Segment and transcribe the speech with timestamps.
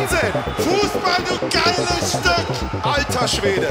[0.00, 0.32] Wahnsinn.
[0.56, 2.84] Fußball, du geiles Stück.
[2.84, 3.68] Alter Schwede.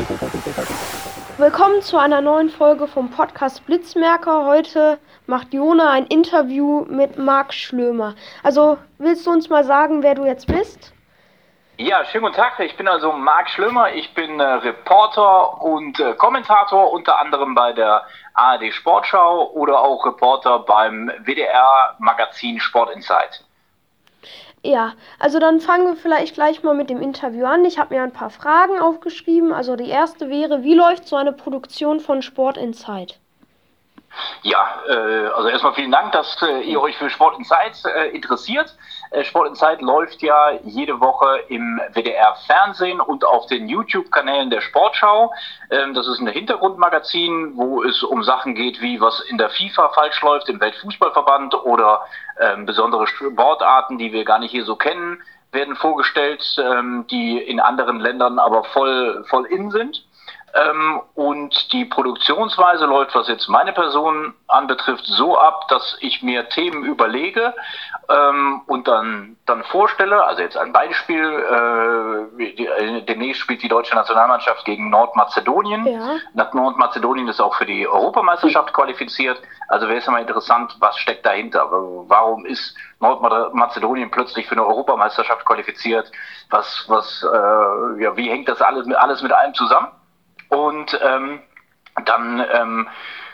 [1.39, 4.45] Willkommen zu einer neuen Folge vom Podcast Blitzmerker.
[4.45, 8.13] Heute macht Jona ein Interview mit Marc Schlömer.
[8.43, 10.93] Also willst du uns mal sagen, wer du jetzt bist?
[11.77, 12.59] Ja, schönen guten Tag.
[12.59, 13.91] Ich bin also Marc Schlömer.
[13.93, 18.03] Ich bin äh, Reporter und äh, Kommentator unter anderem bei der
[18.35, 23.43] ARD Sportschau oder auch Reporter beim WDR Magazin Sport Insight.
[24.61, 27.63] Ja, also dann fangen wir vielleicht gleich mal mit dem Interview an.
[27.63, 29.53] Ich habe mir ein paar Fragen aufgeschrieben.
[29.53, 33.19] Also die erste wäre, wie läuft so eine Produktion von Sport Insight?
[34.41, 38.75] Ja, äh, also erstmal vielen Dank, dass äh, ihr euch für Sport Insight äh, interessiert.
[39.11, 44.61] Äh, Sport Insight läuft ja jede Woche im WDR Fernsehen und auf den YouTube-Kanälen der
[44.61, 45.33] Sportschau.
[45.71, 49.89] Ähm, das ist ein Hintergrundmagazin, wo es um Sachen geht, wie was in der FIFA
[49.89, 52.01] falsch läuft, im Weltfußballverband oder
[52.39, 55.21] ähm, besondere Sportarten, die wir gar nicht hier so kennen,
[55.51, 60.05] werden vorgestellt, ähm, die in anderen Ländern aber voll, voll in sind.
[60.53, 66.49] Ähm, und die Produktionsweise läuft, was jetzt meine Person anbetrifft, so ab, dass ich mir
[66.49, 67.53] Themen überlege
[68.09, 70.23] ähm, und dann, dann vorstelle.
[70.25, 75.85] Also jetzt ein Beispiel, äh, die, äh, demnächst spielt die deutsche Nationalmannschaft gegen Nordmazedonien.
[75.85, 76.17] Ja.
[76.53, 79.39] Nordmazedonien ist auch für die Europameisterschaft qualifiziert.
[79.67, 81.67] Also wäre es mal interessant, was steckt dahinter?
[81.69, 86.11] Warum ist Nordmazedonien plötzlich für eine Europameisterschaft qualifiziert?
[86.49, 89.89] Was, was, äh, ja, wie hängt das alles mit, alles mit allem zusammen?
[90.49, 91.41] Und ähm,
[92.05, 92.87] dann ähm,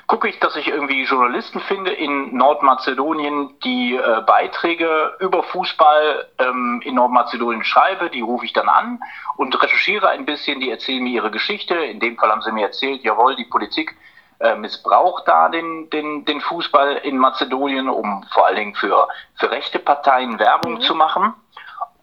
[0.07, 6.81] gucke ich, dass ich irgendwie Journalisten finde in Nordmazedonien, die äh, Beiträge über Fußball ähm,
[6.83, 8.09] in Nordmazedonien schreibe.
[8.09, 9.01] Die rufe ich dann an
[9.37, 10.59] und recherchiere ein bisschen.
[10.59, 11.75] Die erzählen mir ihre Geschichte.
[11.75, 13.95] In dem Fall haben sie mir erzählt, jawohl, die Politik
[14.39, 19.49] äh, missbraucht da den, den, den Fußball in Mazedonien, um vor allen Dingen für, für
[19.49, 21.33] rechte Parteien Werbung zu machen.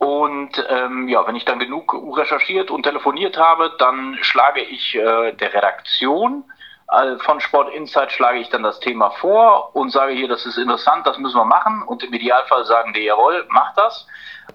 [0.02, 5.30] Und ähm, ja, wenn ich dann genug recherchiert und telefoniert habe, dann schlage ich äh,
[5.30, 6.42] der Redaktion
[6.90, 10.58] äh, von Sport Insight schlage ich dann das Thema vor und sage hier, das ist
[10.58, 11.84] interessant, das müssen wir machen.
[11.86, 14.08] Und im Idealfall sagen die, jawohl, mach das.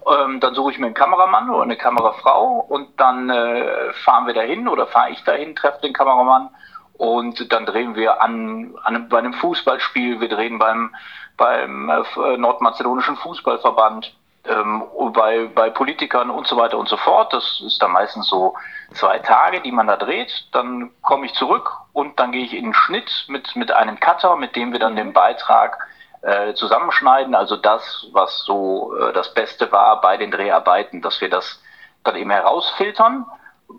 [0.06, 4.34] Ähm, dann suche ich mir einen Kameramann oder eine Kamerafrau und dann äh, fahren wir
[4.34, 6.50] dahin oder fahre ich dahin, treffe den Kameramann
[6.98, 10.94] und dann drehen wir an, an bei einem Fußballspiel, wir drehen beim,
[11.38, 14.12] beim äh, nordmazedonischen Fußballverband
[14.48, 17.32] ähm, bei, bei Politikern und so weiter und so fort.
[17.32, 18.54] Das ist dann meistens so
[18.94, 20.48] zwei Tage, die man da dreht.
[20.52, 24.36] Dann komme ich zurück und dann gehe ich in den Schnitt mit, mit einem Cutter,
[24.36, 25.78] mit dem wir dann den Beitrag
[26.22, 27.34] äh, zusammenschneiden.
[27.34, 31.62] Also das, was so äh, das Beste war bei den Dreharbeiten, dass wir das
[32.04, 33.26] dann eben herausfiltern.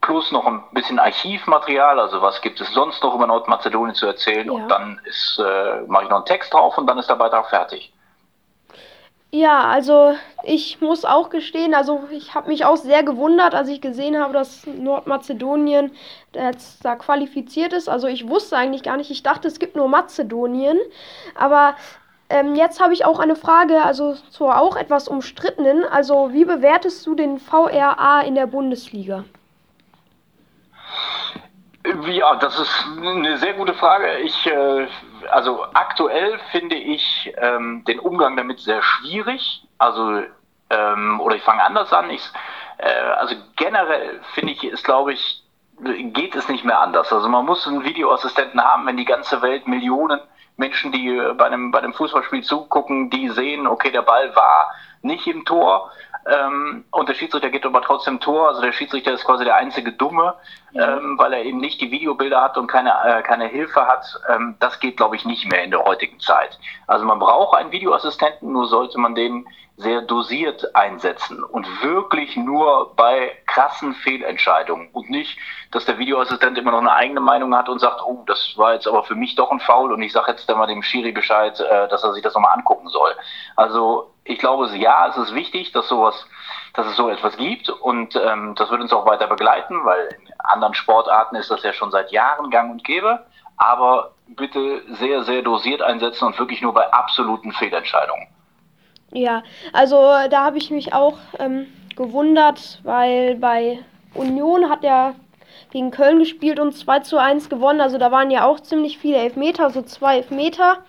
[0.02, 4.46] Plus noch ein bisschen Archivmaterial, also was gibt es sonst noch über Nordmazedonien zu erzählen.
[4.46, 4.52] Ja.
[4.54, 7.50] Und dann ist, äh, mache ich noch einen Text drauf und dann ist der Beitrag
[7.50, 7.92] fertig.
[9.32, 13.80] Ja, also ich muss auch gestehen, also ich habe mich auch sehr gewundert, als ich
[13.80, 15.92] gesehen habe, dass Nordmazedonien
[16.34, 17.90] jetzt da qualifiziert ist.
[17.90, 20.80] Also ich wusste eigentlich gar nicht, ich dachte, es gibt nur Mazedonien.
[21.36, 21.76] Aber
[22.30, 25.84] ähm, jetzt habe ich auch eine Frage, also zur auch etwas umstrittenen.
[25.86, 29.26] Also wie bewertest du den VRA in der Bundesliga?
[32.08, 34.18] Ja, das ist eine sehr gute Frage.
[34.20, 34.88] Ich, äh,
[35.30, 39.64] also aktuell finde ich ähm, den Umgang damit sehr schwierig.
[39.78, 40.24] Also,
[40.70, 42.10] ähm, oder ich fange anders an.
[42.10, 42.28] Ich,
[42.78, 45.44] äh, also generell finde ich, ist glaube ich,
[45.82, 47.12] geht es nicht mehr anders.
[47.14, 50.20] Also man muss einen Videoassistenten haben, wenn die ganze Welt Millionen
[50.58, 54.72] Menschen, die äh, bei einem, bei einem Fußballspiel zugucken, die sehen, okay, der Ball war
[55.02, 55.92] nicht im Tor.
[56.28, 58.50] Ähm, und der Schiedsrichter geht aber trotzdem Tor.
[58.50, 60.36] Also der Schiedsrichter ist quasi der einzige Dumme,
[60.74, 64.06] ähm, weil er eben nicht die Videobilder hat und keine, äh, keine Hilfe hat.
[64.30, 66.60] Ähm, das geht, glaube ich, nicht mehr in der heutigen Zeit.
[66.88, 69.46] Also man braucht einen Videoassistenten, nur sollte man den
[69.80, 75.40] sehr dosiert einsetzen und wirklich nur bei krassen Fehlentscheidungen und nicht,
[75.72, 78.90] dass der Videoassistent immer noch eine eigene Meinung hat und sagt, oh, das war jetzt
[78.90, 81.58] aber für mich doch ein Foul und ich sage jetzt dann mal dem Schiri Bescheid,
[81.62, 83.16] äh, dass er sich das nochmal angucken soll.
[83.56, 86.14] Also ich glaube, ja, es ist wichtig, dass sowas,
[86.76, 90.34] dass es so etwas gibt und ähm, das wird uns auch weiter begleiten, weil in
[90.38, 93.26] anderen Sportarten ist das ja schon seit Jahren gang und gäbe.
[93.58, 98.28] Aber bitte sehr, sehr dosiert einsetzen und wirklich nur bei absoluten Fehlentscheidungen.
[99.12, 99.42] Ja,
[99.74, 99.96] also
[100.30, 101.66] da habe ich mich auch ähm,
[101.96, 103.80] gewundert, weil bei
[104.14, 105.16] Union hat er
[105.72, 107.82] gegen Köln gespielt und 2 zu 1 gewonnen.
[107.82, 110.84] Also da waren ja auch ziemlich viele Elfmeter, so zwei Elfmeter.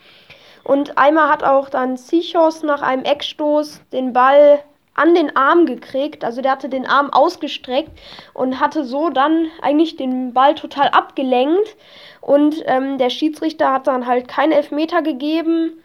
[0.64, 4.62] Und einmal hat auch dann Sichos nach einem Eckstoß den Ball
[4.94, 6.24] an den Arm gekriegt.
[6.24, 7.90] Also der hatte den Arm ausgestreckt
[8.34, 11.76] und hatte so dann eigentlich den Ball total abgelenkt.
[12.20, 15.82] Und ähm, der Schiedsrichter hat dann halt keinen Elfmeter gegeben.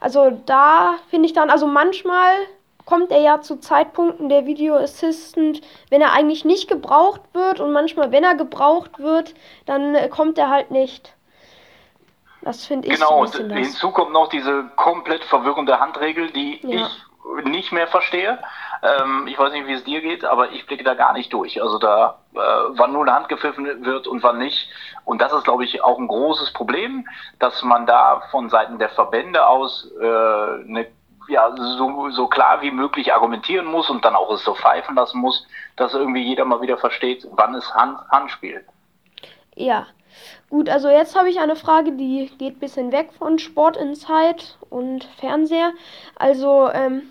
[0.00, 2.34] Also da finde ich dann, also manchmal
[2.84, 7.72] kommt er ja zu Zeitpunkten der Video Assistant, wenn er eigentlich nicht gebraucht wird und
[7.72, 9.34] manchmal, wenn er gebraucht wird,
[9.66, 11.15] dann äh, kommt er halt nicht.
[12.46, 16.86] Das finde ich Genau, so und hinzu kommt noch diese komplett verwirrende Handregel, die ja.
[16.86, 18.38] ich nicht mehr verstehe.
[18.84, 21.60] Ähm, ich weiß nicht, wie es dir geht, aber ich blicke da gar nicht durch.
[21.60, 24.68] Also da, äh, wann nur eine Hand gepfiffen wird und wann nicht.
[25.04, 27.08] Und das ist, glaube ich, auch ein großes Problem,
[27.40, 30.86] dass man da von Seiten der Verbände aus äh, eine
[31.26, 35.18] ja, so, so klar wie möglich argumentieren muss und dann auch es so pfeifen lassen
[35.18, 38.64] muss, dass irgendwie jeder mal wieder versteht, wann es Hand, Handspiel.
[39.56, 39.88] Ja,
[40.50, 44.58] gut, also jetzt habe ich eine Frage, die geht ein bisschen weg von Sport Insight
[44.70, 45.72] und Fernseher.
[46.16, 47.10] Also, ähm,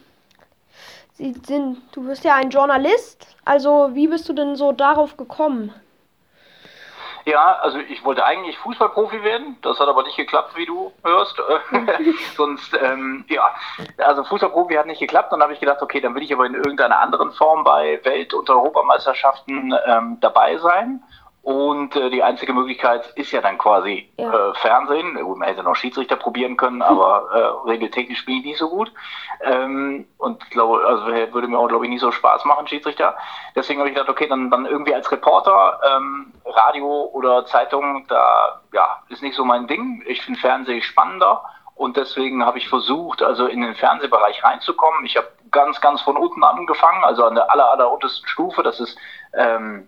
[1.17, 5.73] Sie sind, du bist ja ein Journalist, also wie bist du denn so darauf gekommen?
[7.23, 11.41] Ja, also ich wollte eigentlich Fußballprofi werden, das hat aber nicht geklappt, wie du hörst.
[12.35, 13.49] Sonst, ähm, ja,
[13.97, 15.31] also Fußballprofi hat nicht geklappt.
[15.31, 18.33] Dann habe ich gedacht, okay, dann will ich aber in irgendeiner anderen Form bei Welt-
[18.33, 21.01] und Europameisterschaften ähm, dabei sein.
[21.45, 24.50] Und äh, die einzige Möglichkeit ist ja dann quasi ja.
[24.50, 25.13] Äh, Fernsehen.
[25.13, 28.92] Gut, man hätte noch Schiedsrichter probieren können, aber äh, regeltechnisch spiele ich nicht so gut.
[29.44, 33.15] Ähm, und glaube, also würde mir auch, glaube ich, nicht so Spaß machen, Schiedsrichter.
[33.56, 38.59] Deswegen habe ich gedacht, okay, dann, dann irgendwie als Reporter, ähm, Radio oder Zeitung, da
[38.74, 40.03] ja, ist nicht so mein Ding.
[40.07, 41.44] Ich finde Fernsehen spannender.
[41.75, 45.06] Und deswegen habe ich versucht, also in den Fernsehbereich reinzukommen.
[45.06, 48.63] Ich habe ganz, ganz von unten angefangen, also an der aller, aller untersten Stufe.
[48.63, 48.98] Das ist
[49.38, 49.88] ähm,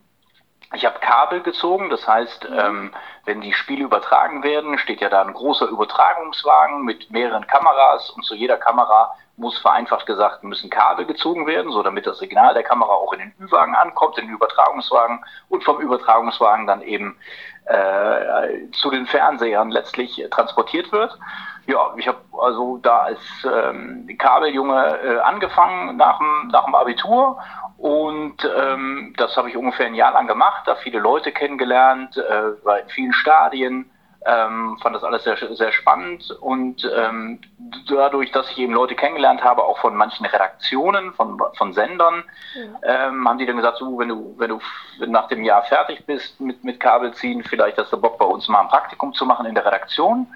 [0.73, 2.59] ich habe Kabel gezogen, das heißt, mhm.
[2.59, 2.91] ähm,
[3.25, 8.23] wenn die Spiele übertragen werden, steht ja da ein großer Übertragungswagen mit mehreren Kameras und
[8.23, 12.63] zu jeder Kamera muss vereinfacht gesagt, müssen Kabel gezogen werden, so damit das Signal der
[12.63, 17.17] Kamera auch in den Ü-Wagen ankommt, in den Übertragungswagen und vom Übertragungswagen dann eben
[17.65, 21.17] äh, zu den Fernsehern letztlich äh, transportiert wird.
[21.67, 27.39] Ja, ich habe also da als ähm, Kabeljunge äh, angefangen nach dem, nach dem Abitur
[27.77, 32.65] und ähm, das habe ich ungefähr ein Jahr lang gemacht, da viele Leute kennengelernt, äh,
[32.65, 33.91] war in vielen Stadien,
[34.25, 37.39] ähm, fand das alles sehr, sehr spannend und ähm,
[37.87, 42.23] dadurch, dass ich eben Leute kennengelernt habe, auch von manchen Redaktionen, von, von Sendern,
[42.55, 43.07] ja.
[43.07, 44.59] ähm, haben die dann gesagt, so, wenn du, wenn du
[45.05, 48.61] nach dem Jahr fertig bist mit, mit Kabelziehen, vielleicht hast du Bock bei uns mal
[48.61, 50.27] ein Praktikum zu machen in der Redaktion.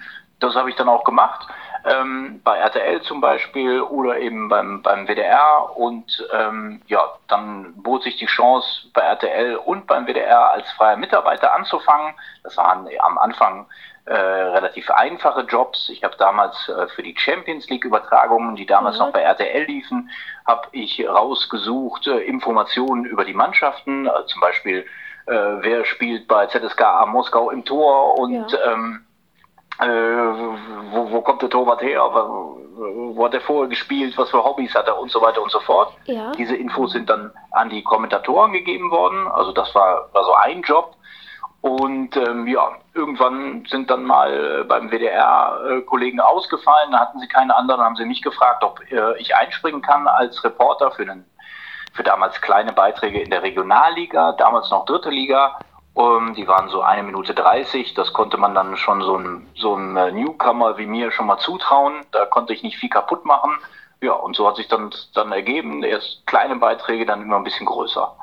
[0.42, 1.46] Das habe ich dann auch gemacht
[1.84, 5.76] ähm, bei RTL zum Beispiel oder eben beim, beim WDR.
[5.76, 10.96] Und ähm, ja, dann bot sich die Chance, bei RTL und beim WDR als freier
[10.96, 12.14] Mitarbeiter anzufangen.
[12.42, 13.66] Das waren am Anfang
[14.04, 15.88] äh, relativ einfache Jobs.
[15.88, 19.06] Ich habe damals äh, für die Champions League Übertragungen, die damals mhm.
[19.06, 20.10] noch bei RTL liefen,
[20.46, 24.86] habe ich rausgesucht äh, Informationen über die Mannschaften, äh, zum Beispiel
[25.26, 28.72] äh, wer spielt bei ZSKA Moskau im Tor und ja.
[28.72, 29.04] ähm,
[29.80, 34.74] äh, wo, wo, kommt der Torwart her, wo hat er vorher gespielt, was für Hobbys
[34.74, 35.92] hat er und so weiter und so fort.
[36.04, 36.32] Ja.
[36.32, 39.28] Diese Infos sind dann an die Kommentatoren gegeben worden.
[39.28, 40.96] Also das war, war so ein Job.
[41.62, 47.28] Und ähm, ja, irgendwann sind dann mal beim WDR äh, Kollegen ausgefallen, da hatten sie
[47.28, 51.24] keine anderen, haben sie mich gefragt, ob äh, ich einspringen kann als Reporter für, einen,
[51.92, 55.56] für damals kleine Beiträge in der Regionalliga, damals noch dritte Liga.
[55.94, 57.92] Um, die waren so eine Minute 30.
[57.94, 61.38] Das konnte man dann schon so ein, so ein äh, Newcomer wie mir schon mal
[61.38, 62.06] zutrauen.
[62.12, 63.52] Da konnte ich nicht viel kaputt machen.
[64.00, 65.82] Ja, und so hat sich dann, dann ergeben.
[65.82, 68.16] Erst kleine Beiträge, dann immer ein bisschen größer.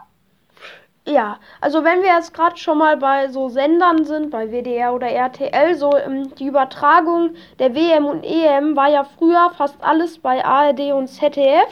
[1.05, 5.07] Ja, also wenn wir jetzt gerade schon mal bei so Sendern sind, bei WDR oder
[5.07, 10.43] RTL, so ähm, die Übertragung der WM und EM war ja früher fast alles bei
[10.43, 11.69] ARD und ZDF.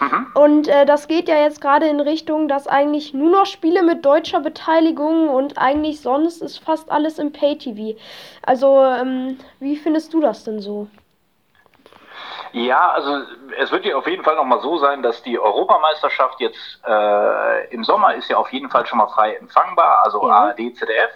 [0.00, 0.26] Mhm.
[0.34, 4.04] Und äh, das geht ja jetzt gerade in Richtung, dass eigentlich nur noch Spiele mit
[4.04, 7.98] deutscher Beteiligung und eigentlich sonst ist fast alles im Pay-TV.
[8.42, 10.88] Also, ähm, wie findest du das denn so?
[12.52, 13.24] Ja, also
[13.58, 17.84] es wird ja auf jeden Fall nochmal so sein, dass die Europameisterschaft jetzt äh, im
[17.84, 20.34] Sommer ist ja auf jeden Fall schon mal frei empfangbar, also ja.
[20.34, 21.10] ARD, ZDF.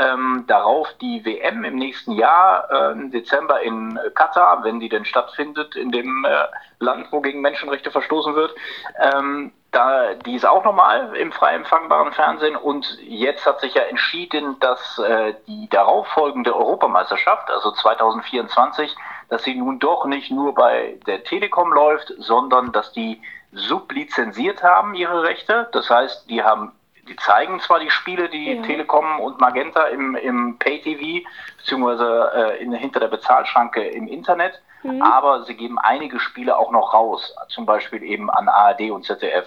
[0.00, 5.04] Ähm, darauf die WM im nächsten Jahr, äh, im Dezember in Katar, wenn die denn
[5.04, 6.46] stattfindet, in dem äh,
[6.78, 8.54] Land, wo gegen Menschenrechte verstoßen wird.
[8.98, 13.82] Ähm, da, die ist auch nochmal im frei empfangbaren Fernsehen und jetzt hat sich ja
[13.82, 18.96] entschieden, dass äh, die darauffolgende Europameisterschaft, also 2024,
[19.28, 23.20] dass sie nun doch nicht nur bei der Telekom läuft, sondern dass die
[23.52, 25.68] sublizenziert haben, ihre Rechte.
[25.72, 26.72] Das heißt, die haben
[27.10, 28.62] die zeigen zwar die Spiele, die ja.
[28.62, 35.02] Telekom und Magenta im, im Pay-TV, beziehungsweise äh, in, hinter der Bezahlschranke im Internet, mhm.
[35.02, 39.46] aber sie geben einige Spiele auch noch raus, zum Beispiel eben an ARD und ZDF.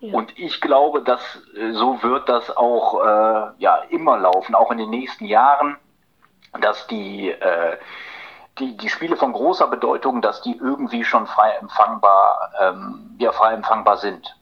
[0.00, 0.14] Ja.
[0.14, 1.20] Und ich glaube, dass
[1.56, 5.76] äh, so wird das auch äh, ja, immer laufen, auch in den nächsten Jahren,
[6.60, 7.78] dass die, äh,
[8.58, 13.54] die, die Spiele von großer Bedeutung, dass die irgendwie schon frei empfangbar, ähm, ja, frei
[13.54, 14.36] empfangbar sind.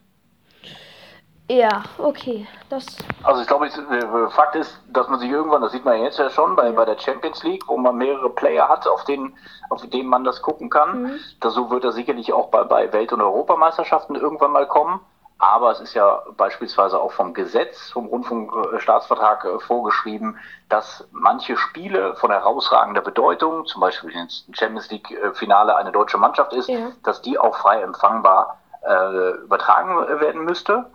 [1.50, 2.46] Ja, okay.
[2.68, 2.84] Das
[3.22, 6.28] also ich glaube, äh, Fakt ist, dass man sich irgendwann, das sieht man jetzt ja
[6.28, 6.72] schon bei, ja.
[6.72, 9.34] bei der Champions League, wo man mehrere Player hat, auf denen,
[9.70, 11.04] auf denen man das gucken kann.
[11.04, 11.20] Mhm.
[11.40, 15.00] Das, so wird er sicherlich auch bei, bei Welt- und Europameisterschaften irgendwann mal kommen.
[15.38, 20.36] Aber es ist ja beispielsweise auch vom Gesetz, vom Rundfunkstaatsvertrag äh, vorgeschrieben,
[20.68, 26.68] dass manche Spiele von herausragender Bedeutung, zum Beispiel ins Champions League-Finale eine deutsche Mannschaft ist,
[26.68, 26.90] ja.
[27.04, 30.86] dass die auch frei empfangbar äh, übertragen werden müsste.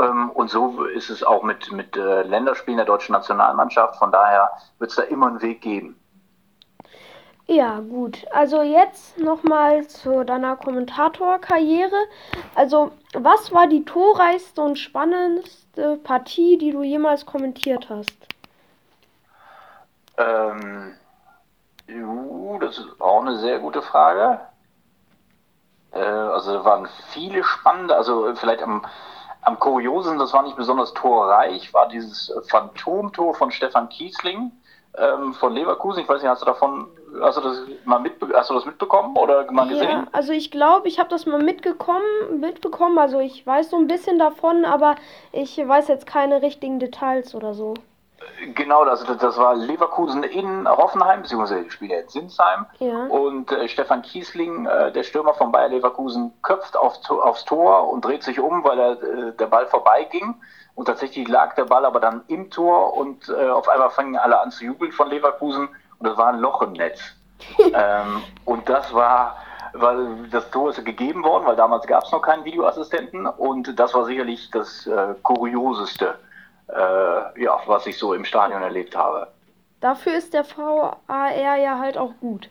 [0.00, 3.96] Ähm, und so ist es auch mit, mit äh, Länderspielen der deutschen Nationalmannschaft.
[3.96, 5.96] Von daher wird es da immer einen Weg geben.
[7.46, 8.24] Ja, gut.
[8.30, 11.96] Also jetzt nochmal zu deiner Kommentatorkarriere.
[12.54, 18.16] Also, was war die torreichste und spannendste Partie, die du jemals kommentiert hast?
[20.16, 20.94] Ähm,
[22.60, 24.40] das ist auch eine sehr gute Frage.
[25.90, 28.86] Äh, also, da waren viele spannende, also vielleicht am
[29.42, 34.52] am kuriosen, das war nicht besonders torreich, war dieses Phantomtor von Stefan Kiesling
[34.96, 36.02] ähm, von Leverkusen.
[36.02, 36.86] Ich weiß nicht, hast du davon,
[37.20, 39.88] hast du das mal mit, hast du das mitbekommen oder mal gesehen?
[39.88, 42.98] Ja, also ich glaube, ich habe das mal mitgekommen, mitbekommen.
[42.98, 44.96] Also ich weiß so ein bisschen davon, aber
[45.32, 47.74] ich weiß jetzt keine richtigen Details oder so.
[48.54, 52.66] Genau, das, das war Leverkusen in Hoffenheim, beziehungsweise spielt er in Sinsheim.
[52.78, 53.04] Ja.
[53.06, 58.04] Und äh, Stefan Kiesling, äh, der Stürmer von Bayer Leverkusen, köpft auf, aufs Tor und
[58.04, 60.34] dreht sich um, weil er, äh, der Ball vorbeiging.
[60.74, 64.40] Und tatsächlich lag der Ball aber dann im Tor und äh, auf einmal fangen alle
[64.40, 67.00] an zu jubeln von Leverkusen und das war ein Loch im Netz.
[67.58, 69.36] ähm, und das war,
[69.72, 73.94] weil das Tor ist gegeben worden, weil damals gab es noch keinen Videoassistenten und das
[73.94, 76.14] war sicherlich das äh, Kurioseste
[76.72, 79.28] ja, was ich so im Stadion erlebt habe.
[79.80, 82.48] Dafür ist der VAR ja halt auch gut.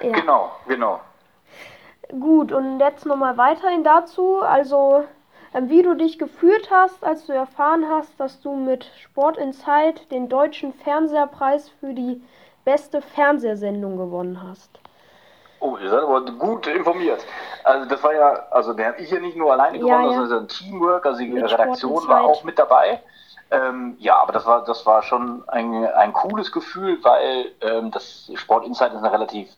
[0.00, 0.12] Ja.
[0.12, 1.00] Genau, genau.
[2.08, 5.04] Gut, und jetzt nochmal weiterhin dazu, also
[5.54, 10.10] ähm, wie du dich gefühlt hast, als du erfahren hast, dass du mit Sport Insight
[10.10, 12.22] den deutschen Fernseherpreis für die
[12.64, 14.70] beste Fernsehsendung gewonnen hast.
[15.60, 17.24] Oh, ihr seid aber gut informiert.
[17.64, 20.26] Also das war ja, also der habe ich ja nicht nur alleine gewonnen, ja, ja.
[20.26, 23.00] sondern Teamwork, also die mit Redaktion war auch mit dabei.
[23.52, 28.30] Ähm, ja, aber das war, das war schon ein, ein cooles Gefühl, weil ähm, das
[28.34, 29.50] Sport Insight ist eine relativ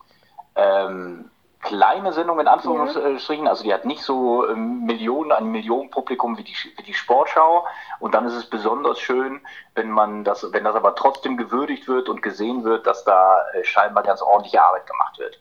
[0.56, 3.46] ähm, kleine Sendung in Anführungsstrichen.
[3.46, 7.66] Also die hat nicht so ähm, Millionen, ein Millionenpublikum wie die, wie die Sportschau.
[8.00, 9.40] Und dann ist es besonders schön,
[9.76, 13.62] wenn man das, wenn das aber trotzdem gewürdigt wird und gesehen wird, dass da äh,
[13.62, 15.38] scheinbar ganz ordentliche Arbeit gemacht wird.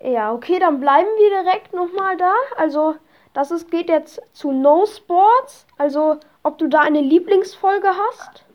[0.00, 2.32] Ja, okay, dann bleiben wir direkt nochmal da.
[2.56, 2.96] Also
[3.36, 5.66] das ist, geht jetzt zu No Sports.
[5.76, 8.46] Also ob du da eine Lieblingsfolge hast?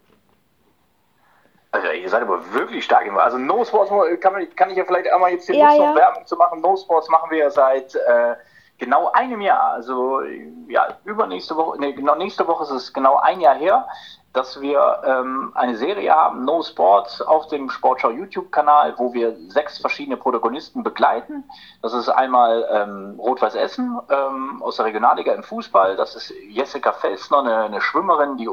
[1.70, 3.22] Also ihr seid aber wirklich stark immer.
[3.22, 5.96] Also No Sports kann, man, kann ich ja vielleicht einmal jetzt den ja, Nutzen ja.
[5.96, 6.62] Werbung zu machen.
[6.62, 8.36] No Sports machen wir ja seit äh,
[8.80, 9.74] genau einem Jahr.
[9.74, 10.22] Also
[10.68, 13.88] ja, übernächste Woche, nee, genau nächste Woche ist es genau ein Jahr her
[14.34, 19.78] dass wir ähm, eine Serie haben, No Sports, auf dem Sportschau YouTube-Kanal, wo wir sechs
[19.78, 21.44] verschiedene Protagonisten begleiten.
[21.82, 25.98] Das ist einmal ähm, Rot-Weiß Essen ähm, aus der Regionalliga im Fußball.
[25.98, 28.48] Das ist Jessica Felsner, eine, eine Schwimmerin, die,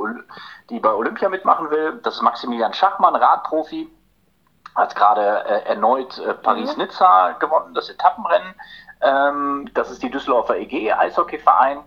[0.68, 2.00] die bei Olympia mitmachen will.
[2.02, 3.88] Das ist Maximilian Schachmann, Radprofi.
[4.74, 8.54] Hat gerade äh, erneut äh, Paris-Nizza gewonnen, das Etappenrennen.
[9.00, 11.84] Ähm, das ist die Düsseldorfer EG, Eishockeyverein.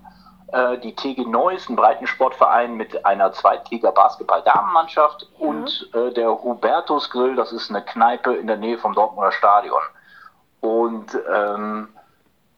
[0.51, 5.47] Äh, die TG Neuss, ein Breitensportverein mit einer Zweitliga-Basketball-Damenmannschaft ja.
[5.47, 9.81] und äh, der Hubertus Grill, das ist eine Kneipe in der Nähe vom Dortmunder Stadion.
[10.59, 11.87] Und ähm,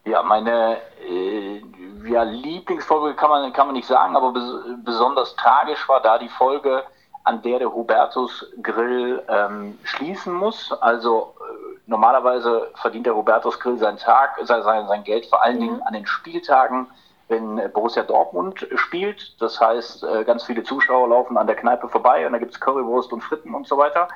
[0.04, 1.62] ja, meine äh,
[2.04, 4.44] ja, Lieblingsfolge kann man, kann man nicht sagen, aber bes
[4.84, 6.82] besonders tragisch war da die Folge,
[7.22, 10.72] an der der Hubertus Grill ähm, schließen muss.
[10.82, 15.66] Also äh, normalerweise verdient der Hubertus Grill seinen Tag, sein, sein Geld vor allen ja.
[15.68, 16.88] Dingen an den Spieltagen
[17.28, 19.40] wenn Borussia Dortmund spielt.
[19.40, 22.60] Das heißt, äh, ganz viele Zuschauer laufen an der Kneipe vorbei und da gibt es
[22.60, 24.08] Currywurst und Fritten und so weiter.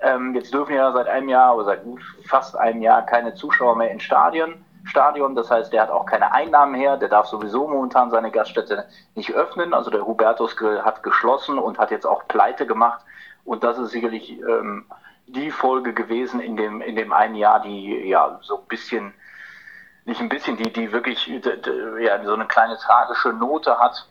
[0.00, 3.76] Ähm, jetzt dürfen ja seit einem Jahr oder seit gut fast einem Jahr keine Zuschauer
[3.76, 4.64] mehr ins Stadion.
[4.84, 8.86] Stadion, das heißt, der hat auch keine Einnahmen her, der darf sowieso momentan seine Gaststätte
[9.14, 9.72] nicht öffnen.
[9.72, 13.00] Also der Hubertus Grill hat geschlossen und hat jetzt auch Pleite gemacht.
[13.44, 14.84] Und das ist sicherlich ähm,
[15.26, 19.14] die Folge gewesen in dem, in dem einen Jahr, die ja so ein bisschen
[20.04, 24.06] nicht ein bisschen, die, die wirklich ja, so eine kleine tragische Note hat.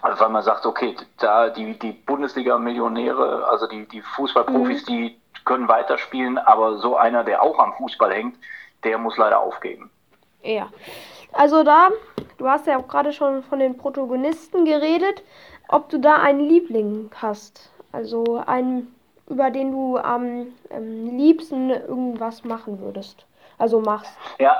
[0.00, 4.86] Also weil man sagt, okay, da die, die Bundesliga-Millionäre, also die, die Fußballprofis, mhm.
[4.86, 8.36] die können weiterspielen, aber so einer, der auch am Fußball hängt,
[8.84, 9.90] der muss leider aufgeben.
[10.42, 10.68] Ja.
[11.32, 11.90] Also da,
[12.38, 15.22] du hast ja auch gerade schon von den Protagonisten geredet,
[15.68, 17.70] ob du da einen Liebling hast.
[17.92, 18.94] Also einen,
[19.28, 23.24] über den du am ähm, liebsten irgendwas machen würdest.
[23.58, 24.12] Also machst.
[24.38, 24.56] Ja,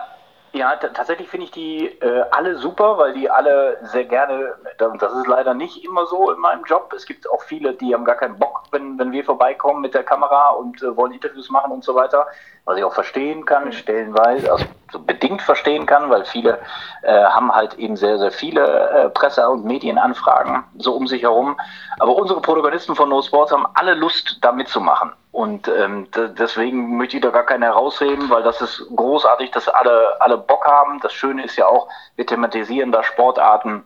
[0.53, 5.27] ja, tatsächlich finde ich die äh, alle super, weil die alle sehr gerne, das ist
[5.27, 6.93] leider nicht immer so in meinem Job.
[6.95, 10.05] Es gibt auch viele, die haben gar keinen Bock, wenn, wenn wir vorbeikommen mit der
[10.05, 12.27] Kamera und äh, wollen Interviews machen und so weiter.
[12.67, 13.73] Was ich auch verstehen kann, mhm.
[13.73, 16.59] stellenweise, also so bedingt verstehen kann, weil viele
[17.03, 21.57] äh, haben halt eben sehr, sehr viele äh, Presse- und Medienanfragen so um sich herum.
[21.99, 25.13] Aber unsere Protagonisten von No Sports haben alle Lust, da mitzumachen.
[25.33, 26.09] Und ähm,
[26.39, 30.67] deswegen möchte ich da gar keine herausreden, weil das ist großartig, dass alle, alle Bock
[30.67, 31.01] haben.
[31.01, 33.83] Das Schöne ist ja auch, wir thematisieren da Sportarten,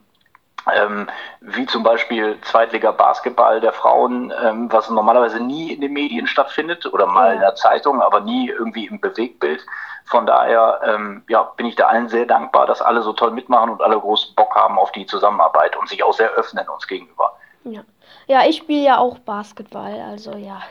[0.74, 1.08] ähm,
[1.40, 6.84] wie zum Beispiel Zweitliga Basketball der Frauen, ähm, was normalerweise nie in den Medien stattfindet
[6.92, 9.64] oder mal in der Zeitung, aber nie irgendwie im Bewegtbild.
[10.06, 13.70] Von daher ähm, ja, bin ich da allen sehr dankbar, dass alle so toll mitmachen
[13.70, 17.36] und alle großen Bock haben auf die Zusammenarbeit und sich auch sehr öffnen uns gegenüber.
[17.62, 17.82] Ja,
[18.26, 20.62] ja ich spiele ja auch Basketball, also ja.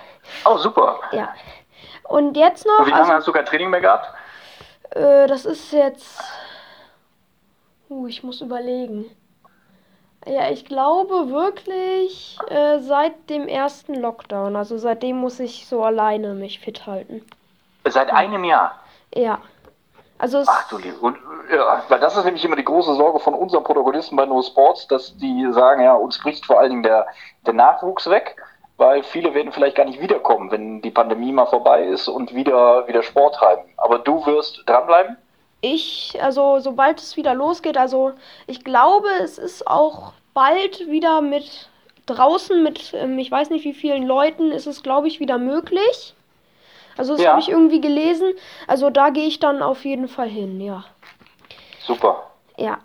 [0.45, 0.99] Oh, super.
[1.11, 1.33] Ja.
[2.03, 2.79] Und jetzt noch.
[2.79, 4.13] Und wie lange also, hast du kein Training mehr gehabt?
[4.91, 6.21] Äh, das ist jetzt.
[7.89, 9.05] Uh, ich muss überlegen.
[10.25, 14.55] Ja, ich glaube wirklich äh, seit dem ersten Lockdown.
[14.55, 17.23] Also seitdem muss ich so alleine mich fit halten.
[17.87, 18.79] Seit einem Jahr?
[19.13, 19.39] Ja.
[20.17, 21.01] Also Ach du lieb.
[21.01, 21.17] Und,
[21.51, 24.87] ja, weil das ist nämlich immer die große Sorge von unseren Protagonisten bei No Sports,
[24.87, 27.07] dass die sagen, ja, uns bricht vor allen Dingen der,
[27.45, 28.35] der Nachwuchs weg
[28.77, 32.87] weil viele werden vielleicht gar nicht wiederkommen, wenn die Pandemie mal vorbei ist und wieder,
[32.87, 33.63] wieder Sport treiben.
[33.77, 35.17] Aber du wirst dranbleiben?
[35.61, 38.13] Ich, also sobald es wieder losgeht, also
[38.47, 41.69] ich glaube, es ist auch bald wieder mit
[42.05, 46.14] draußen mit, ähm, ich weiß nicht wie vielen Leuten, ist es, glaube ich, wieder möglich.
[46.97, 47.31] Also das ja.
[47.31, 48.33] habe ich irgendwie gelesen.
[48.67, 50.83] Also da gehe ich dann auf jeden Fall hin, ja.
[51.79, 52.23] Super.
[52.57, 52.77] Ja.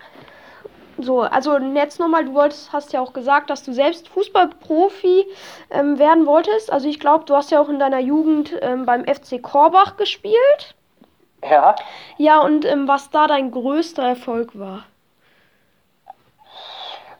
[0.98, 5.26] So, also jetzt nochmal, du wolltest, hast ja auch gesagt, dass du selbst Fußballprofi
[5.70, 6.70] ähm, werden wolltest.
[6.70, 10.74] Also ich glaube, du hast ja auch in deiner Jugend ähm, beim FC Korbach gespielt.
[11.42, 11.74] Ja.
[12.18, 14.84] Ja, und ähm, was da dein größter Erfolg war?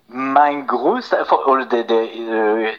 [0.09, 2.73] Mein größter Erfolg, oder der, der äh,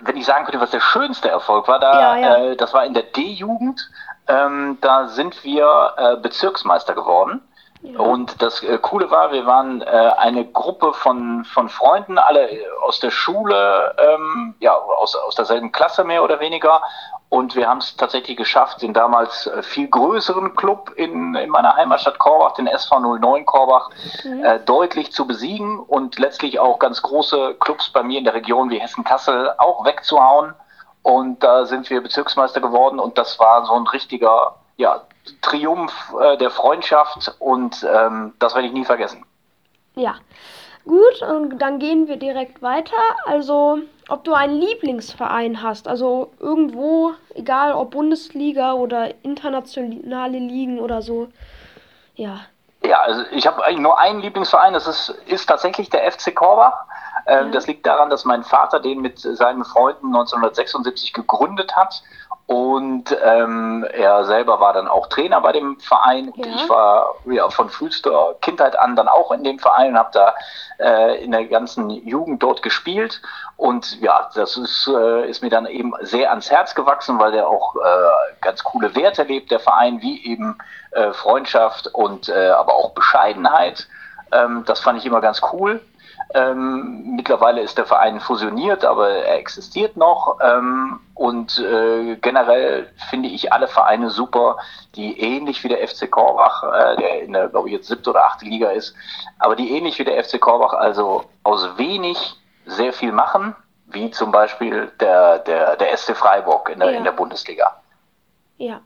[0.00, 2.36] wenn ich sagen könnte, was der schönste Erfolg war, da, ja, ja.
[2.36, 3.90] Äh, das war in der D-Jugend.
[4.28, 7.40] Ähm, da sind wir äh, Bezirksmeister geworden.
[7.82, 12.48] Und das äh, Coole war, wir waren äh, eine Gruppe von, von Freunden, alle
[12.82, 16.82] aus der Schule, ähm, ja, aus, aus derselben Klasse mehr oder weniger.
[17.28, 21.74] Und wir haben es tatsächlich geschafft, den damals äh, viel größeren Club in, in meiner
[21.74, 23.90] Heimatstadt Korbach, den SV 09 Korbach,
[24.24, 24.44] mhm.
[24.44, 28.70] äh, deutlich zu besiegen und letztlich auch ganz große Clubs bei mir in der Region
[28.70, 30.54] wie Hessen-Kassel auch wegzuhauen.
[31.02, 35.02] Und da sind wir Bezirksmeister geworden und das war so ein richtiger ja,
[35.42, 39.24] Triumph äh, der Freundschaft und ähm, das werde ich nie vergessen.
[39.94, 40.16] Ja,
[40.84, 42.96] gut, und dann gehen wir direkt weiter.
[43.24, 51.02] Also, ob du einen Lieblingsverein hast, also irgendwo, egal ob Bundesliga oder internationale Ligen oder
[51.02, 51.28] so.
[52.14, 52.40] Ja.
[52.84, 56.84] Ja, also ich habe eigentlich nur einen Lieblingsverein, das ist, ist tatsächlich der FC Korbach.
[57.26, 57.52] Ähm, ja.
[57.52, 62.02] Das liegt daran, dass mein Vater den mit seinen Freunden 1976 gegründet hat
[62.46, 66.32] und ähm, er selber war dann auch Trainer bei dem Verein.
[66.36, 66.46] Ja.
[66.46, 70.34] Ich war ja von frühester Kindheit an dann auch in dem Verein und habe da
[70.78, 73.20] äh, in der ganzen Jugend dort gespielt.
[73.56, 77.48] Und ja, das ist, äh, ist mir dann eben sehr ans Herz gewachsen, weil der
[77.48, 77.80] auch äh,
[78.42, 80.56] ganz coole Werte lebt, der Verein, wie eben
[80.92, 83.88] äh, Freundschaft und äh, aber auch Bescheidenheit.
[84.30, 85.80] Ähm, das fand ich immer ganz cool.
[86.34, 90.38] Ähm, mittlerweile ist der Verein fusioniert, aber er existiert noch.
[90.42, 94.58] Ähm, und äh, generell finde ich alle Vereine super,
[94.96, 98.24] die ähnlich wie der FC Korbach, äh, der in der, glaube ich, jetzt siebte oder
[98.24, 98.94] achte Liga ist,
[99.38, 102.36] aber die ähnlich wie der FC Korbach also aus wenig
[102.66, 103.54] sehr viel machen,
[103.86, 106.98] wie zum Beispiel der, der, der SC Freiburg in der, ja.
[106.98, 107.80] in der Bundesliga.
[108.58, 108.80] Ja.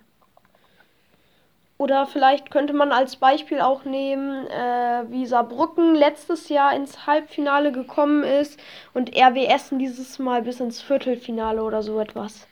[1.80, 7.72] Oder vielleicht könnte man als Beispiel auch nehmen, äh, wie Saarbrücken letztes Jahr ins Halbfinale
[7.72, 8.60] gekommen ist
[8.92, 12.46] und RW Essen dieses Mal bis ins Viertelfinale oder so etwas.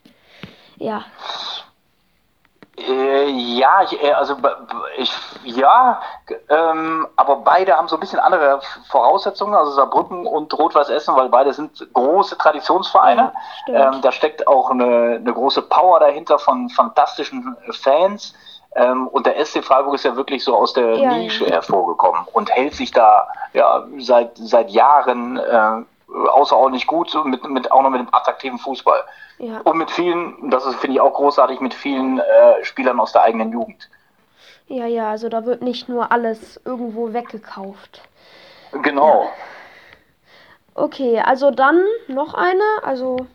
[0.79, 1.05] Ja.
[2.79, 4.35] Äh, ja, ich, äh, also
[4.97, 5.13] ich,
[5.45, 6.01] ja,
[6.49, 11.29] ähm, aber beide haben so ein bisschen andere Voraussetzungen, also Saarbrücken und Rot-Weiß Essen, weil
[11.29, 13.35] beide sind große Traditionsvereine.
[13.67, 18.33] Ja, ähm, da steckt auch eine, eine große Power dahinter von fantastischen Fans
[18.75, 21.53] Ähm, und der SC Freiburg ist ja wirklich so aus der Ja, Nische ja.
[21.53, 25.83] hervorgekommen und hält sich da ja seit seit Jahren äh,
[26.31, 29.01] außerordentlich gut so mit, mit auch noch mit einem attraktiven Fußball
[29.39, 29.61] Ja.
[29.65, 33.23] und mit vielen, das ist finde ich auch großartig, mit vielen äh, Spielern aus der
[33.23, 33.89] eigenen Jugend.
[34.69, 38.03] Ja, ja, also da wird nicht nur alles irgendwo weggekauft.
[38.83, 39.29] Genau.
[40.75, 42.63] Okay, also dann noch eine.
[42.83, 43.27] Also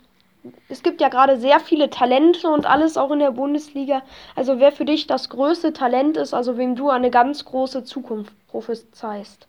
[0.70, 4.02] es gibt ja gerade sehr viele Talente und alles auch in der Bundesliga.
[4.36, 8.34] Also wer für dich das größte Talent ist, also wem du eine ganz große Zukunft
[8.48, 9.48] prophezeist.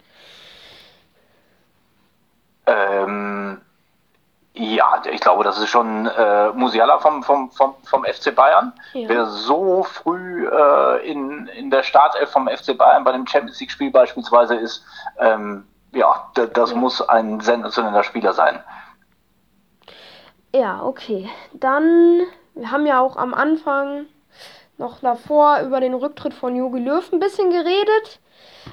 [2.67, 3.61] Ähm,
[4.55, 8.73] ja, ich glaube, das ist schon äh, Musiala vom, vom, vom, vom FC Bayern.
[8.93, 9.09] Ja.
[9.09, 13.91] Wer so früh äh, in, in der Startelf vom FC Bayern bei einem Champions League-Spiel
[13.91, 14.85] beispielsweise ist,
[15.19, 16.77] ähm, ja, das Ja.
[16.77, 18.61] muss ein sensationeller Spieler sein.
[20.55, 21.29] Ja, okay.
[21.53, 22.21] Dann,
[22.55, 24.07] wir haben ja auch am Anfang
[24.79, 28.21] noch davor über den Rücktritt von Jogi Löw ein bisschen geredet.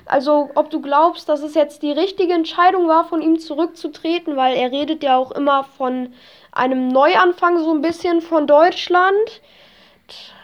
[0.06, 4.56] Also, ob du glaubst, dass es jetzt die richtige Entscheidung war, von ihm zurückzutreten, weil
[4.58, 6.14] er redet ja auch immer von
[6.52, 9.42] einem Neuanfang so ein bisschen von Deutschland.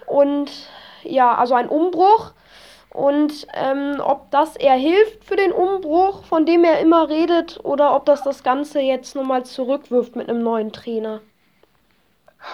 [0.07, 0.49] Und
[1.03, 2.31] ja, also ein Umbruch.
[2.97, 7.93] Und ähm, ob das eher hilft für den Umbruch, von dem er immer redet, oder
[7.93, 11.21] ob das das Ganze jetzt nochmal zurückwirft mit einem neuen Trainer.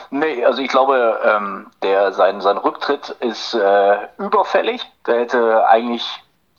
[0.09, 4.81] Nee, also ich glaube, ähm, der, sein, sein Rücktritt ist äh, überfällig.
[5.07, 6.05] Der hätte eigentlich,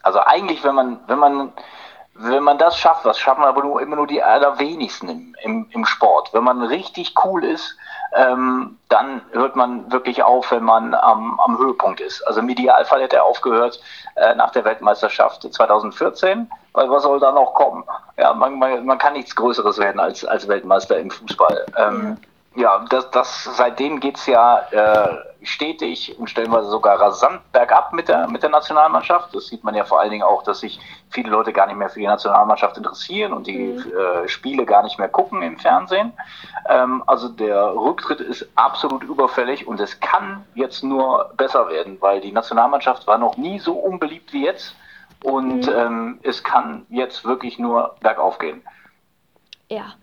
[0.02, 1.52] also eigentlich, wenn man, wenn man,
[2.14, 5.84] wenn man das schafft, das schaffen aber nur, immer nur die allerwenigsten im, im, im
[5.84, 6.32] Sport.
[6.32, 7.76] Wenn man richtig cool ist,
[8.14, 12.22] ähm, dann hört man wirklich auf, wenn man am, am Höhepunkt ist.
[12.26, 13.80] Also im Idealfall hätte er aufgehört
[14.16, 17.84] äh, nach der Weltmeisterschaft 2014, weil was soll da noch kommen?
[18.16, 21.66] Ja, man, man, man kann nichts Größeres werden als, als Weltmeister im Fußball.
[21.76, 22.28] Ähm, ja,
[22.88, 28.42] das, das seitdem geht's ja äh, stetig und stellenweise sogar rasant bergab mit der mit
[28.42, 29.34] der Nationalmannschaft.
[29.34, 30.78] Das sieht man ja vor allen Dingen auch, dass sich
[31.10, 34.98] viele Leute gar nicht mehr für die Nationalmannschaft interessieren und die äh, Spiele gar nicht
[34.98, 36.12] mehr gucken im Fernsehen.
[36.68, 42.20] Ähm, also der Rücktritt ist absolut überfällig und es kann jetzt nur besser werden, weil
[42.20, 44.76] die Nationalmannschaft war noch nie so unbeliebt wie jetzt
[45.24, 48.62] und ähm, es kann jetzt wirklich nur bergauf gehen.
[49.68, 49.94] Ja.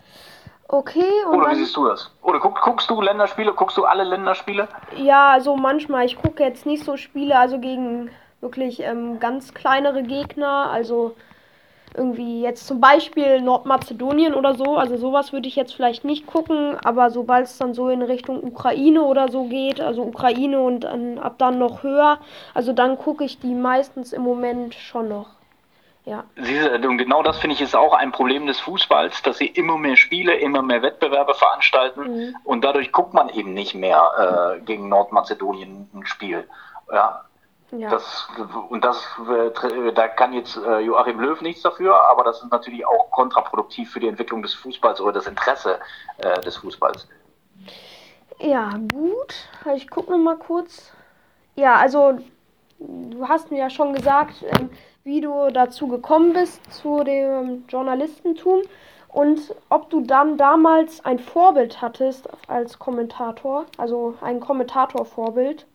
[0.68, 2.10] Okay, Oder wie siehst du das?
[2.22, 3.52] Oder guck, guckst du Länderspiele?
[3.52, 4.68] Guckst du alle Länderspiele?
[4.96, 10.02] ja, also manchmal, ich gucke jetzt nicht so Spiele, also gegen wirklich ähm, ganz kleinere
[10.02, 11.14] Gegner, also
[11.94, 16.76] irgendwie jetzt zum Beispiel Nordmazedonien oder so, also sowas würde ich jetzt vielleicht nicht gucken,
[16.84, 21.18] aber sobald es dann so in Richtung Ukraine oder so geht, also Ukraine und dann,
[21.18, 22.18] ab dann noch höher,
[22.54, 25.28] also dann gucke ich die meistens im Moment schon noch.
[26.04, 26.24] Ja.
[26.36, 29.46] Siehst du, Und genau das finde ich ist auch ein Problem des Fußballs, dass sie
[29.46, 34.60] immer mehr Spiele, immer mehr Wettbewerbe veranstalten und dadurch guckt man eben nicht mehr äh,
[34.62, 36.48] gegen Nordmazedonien ein Spiel.
[36.92, 37.24] Ja,
[37.70, 37.88] Ja.
[37.90, 38.28] das
[38.68, 42.84] und das äh, da kann jetzt äh, Joachim Löw nichts dafür, aber das ist natürlich
[42.84, 45.78] auch kontraproduktiv für die Entwicklung des Fußballs oder das Interesse
[46.18, 47.06] äh, des Fußballs.
[48.40, 49.34] Ja, gut.
[49.64, 50.90] Also Ich gucke noch mal kurz.
[51.54, 52.18] Ja, also
[52.80, 54.68] du hast mir ja schon gesagt, ähm,
[55.04, 58.62] wie du dazu gekommen bist zu dem Journalistentum
[59.08, 65.66] und ob du dann damals ein Vorbild hattest als Kommentator, also ein Kommentatorvorbild.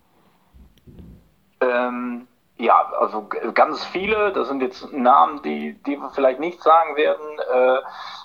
[1.61, 6.95] Ähm, ja, also ganz viele, das sind jetzt Namen, die, die wir vielleicht nicht sagen
[6.95, 7.77] werden, äh,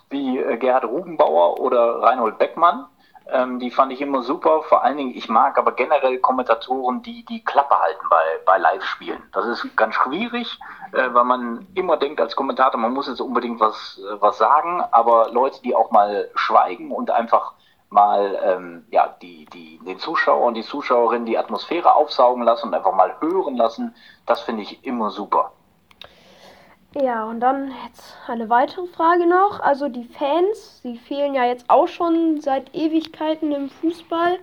[0.09, 2.87] wie äh, Gerhard Rubenbauer oder Reinhold Beckmann.
[3.31, 4.63] Ähm, die fand ich immer super.
[4.63, 9.23] Vor allen Dingen, ich mag aber generell Kommentatoren, die die Klappe halten bei, bei Live-Spielen.
[9.33, 10.59] Das ist ganz schwierig,
[10.93, 14.83] äh, weil man immer denkt als Kommentator, man muss jetzt unbedingt was, äh, was sagen,
[14.91, 17.55] aber Leute, die auch mal schweigen und einfach
[17.93, 22.75] mal ähm, ja, die, die, den Zuschauer und die Zuschauerinnen die Atmosphäre aufsaugen lassen und
[22.75, 23.95] einfach mal hören lassen,
[24.27, 25.53] das finde ich immer super.
[26.95, 29.61] Ja, und dann jetzt eine weitere Frage noch.
[29.61, 34.39] Also die Fans, sie fehlen ja jetzt auch schon seit Ewigkeiten im Fußball.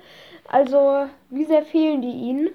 [0.48, 2.48] Also wie sehr fehlen die ihnen?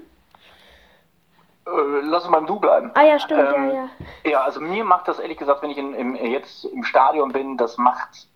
[1.66, 2.90] Äh, lass uns beim Du bleiben.
[2.94, 4.30] Ah ja, stimmt, Ähm, ja, ja.
[4.30, 7.56] Ja, also mir macht das ehrlich gesagt, wenn ich in, im, jetzt im Stadion bin,
[7.56, 8.28] das macht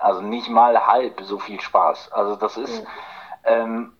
[0.00, 2.12] also nicht mal halb so viel Spaß.
[2.12, 2.84] Also das ist,
[3.44, 3.92] ähm,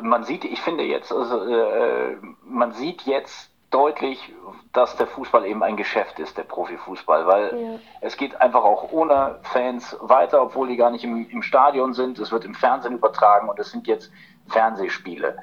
[0.00, 4.32] man sieht, ich finde jetzt, also, äh, man sieht jetzt deutlich,
[4.72, 7.78] dass der Fußball eben ein Geschäft ist, der Profifußball, weil Ja.
[8.00, 12.18] es geht einfach auch ohne Fans weiter, obwohl die gar nicht im, im Stadion sind.
[12.18, 14.10] Es wird im Fernsehen übertragen und es sind jetzt
[14.48, 15.36] Fernsehspiele.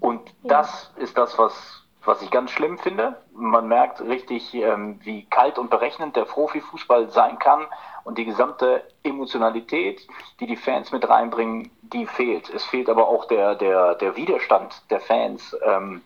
[0.00, 3.16] Und das ist das, was, was ich ganz schlimm finde.
[3.32, 7.66] Man merkt richtig, ähm, wie kalt und berechnend der Profifußball sein kann
[8.04, 10.06] und die gesamte Emotionalität,
[10.40, 12.48] die die Fans mit reinbringen, die fehlt.
[12.50, 15.56] Es fehlt aber auch der, der, der Widerstand der Fans.
[15.64, 16.02] Ähm,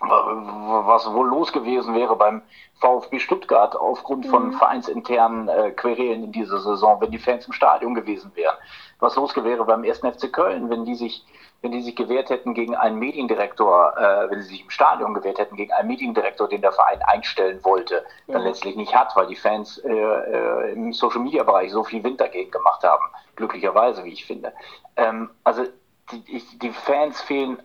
[0.00, 2.42] was wohl los gewesen wäre beim
[2.80, 4.52] VfB Stuttgart aufgrund von mhm.
[4.54, 8.56] vereinsinternen äh, Querelen in dieser Saison, wenn die Fans im Stadion gewesen wären.
[8.98, 9.98] Was los wäre beim 1.
[9.98, 11.24] FC Köln, wenn die sich,
[11.60, 15.38] wenn die sich gewehrt hätten gegen einen Mediendirektor, äh, wenn sie sich im Stadion gewehrt
[15.38, 18.34] hätten gegen einen Mediendirektor, den der Verein einstellen wollte, ja.
[18.34, 22.02] dann letztlich nicht hat, weil die Fans äh, äh, im Social Media Bereich so viel
[22.02, 23.04] Wind dagegen gemacht haben.
[23.36, 24.52] Glücklicherweise, wie ich finde.
[24.96, 25.64] Ähm, also
[26.12, 27.58] die, die Fans fehlen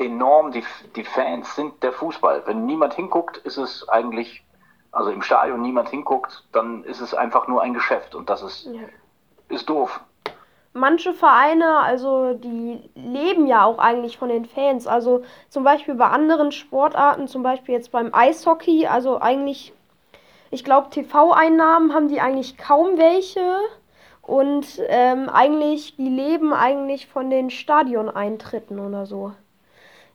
[0.00, 0.50] enorm.
[0.52, 0.64] Die,
[0.96, 2.42] die Fans sind der Fußball.
[2.46, 4.42] Wenn niemand hinguckt, ist es eigentlich,
[4.90, 8.64] also im Stadion niemand hinguckt, dann ist es einfach nur ein Geschäft und das ist,
[8.66, 8.80] ja.
[9.48, 10.00] ist doof.
[10.72, 14.86] Manche Vereine, also die leben ja auch eigentlich von den Fans.
[14.86, 19.72] Also zum Beispiel bei anderen Sportarten, zum Beispiel jetzt beim Eishockey, also eigentlich,
[20.52, 23.56] ich glaube, TV-Einnahmen haben die eigentlich kaum welche.
[24.22, 29.32] Und ähm, eigentlich, die leben eigentlich von den Stadioneintritten oder so.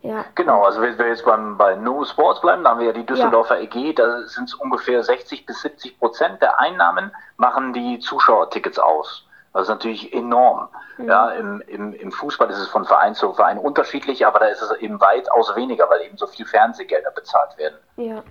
[0.06, 0.26] Ja.
[0.36, 3.06] Genau, also wenn wir jetzt beim, bei No Sports bleiben, da haben wir ja die
[3.06, 3.64] Düsseldorfer ja.
[3.64, 9.26] EG, da sind es ungefähr 60 bis 70 Prozent der Einnahmen, machen die Zuschauertickets aus.
[9.54, 10.68] Das ist natürlich enorm.
[10.98, 11.08] Mhm.
[11.08, 14.62] Ja, im, im, Im Fußball ist es von Verein zu Verein unterschiedlich, aber da ist
[14.62, 17.78] es eben weitaus weniger, weil eben so viel Fernsehgelder bezahlt werden.
[17.96, 18.22] Ja.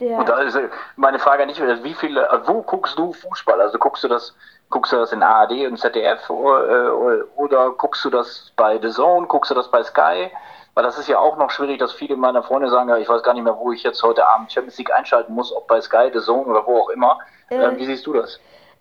[0.00, 0.58] Der Und da ist
[0.96, 3.60] meine Frage nicht, wie viele, wo guckst du Fußball?
[3.60, 4.34] Also guckst du das,
[4.68, 6.92] guckst du das in ARD und ZDF oder,
[7.36, 10.30] oder guckst du das bei The Zone, guckst du das bei Sky?
[10.78, 13.24] Weil das ist ja auch noch schwierig, dass viele meiner Freunde sagen, ja, ich weiß
[13.24, 16.08] gar nicht mehr, wo ich jetzt heute Abend Champions League einschalten muss, ob bei Sky,
[16.12, 17.18] The Zone oder wo auch immer.
[17.50, 18.38] Äh, ähm, wie siehst du das?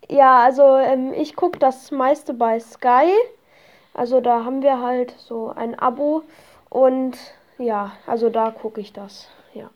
[0.08, 3.12] Ja, also ähm, ich gucke das meiste bei Sky.
[3.96, 6.22] Also da haben wir halt so ein Abo
[6.70, 7.18] und
[7.58, 9.72] ja, also da gucke ich das, ja.